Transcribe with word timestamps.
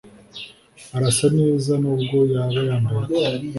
arasa 0.97 1.27
neza 1.39 1.71
nubwo 1.81 2.15
yaba 2.33 2.59
yambaye 2.67 2.99
iki 3.03 3.25